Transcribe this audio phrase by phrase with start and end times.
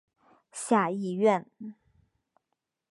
[0.51, 1.45] 下议院。